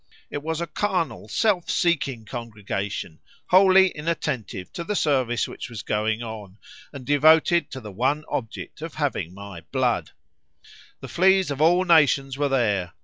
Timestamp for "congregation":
2.25-3.19